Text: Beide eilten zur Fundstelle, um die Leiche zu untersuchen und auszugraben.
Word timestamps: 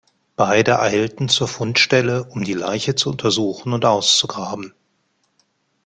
Beide 0.35 0.79
eilten 0.79 1.29
zur 1.29 1.47
Fundstelle, 1.47 2.23
um 2.23 2.43
die 2.43 2.55
Leiche 2.55 2.95
zu 2.95 3.11
untersuchen 3.11 3.71
und 3.71 3.85
auszugraben. 3.85 4.73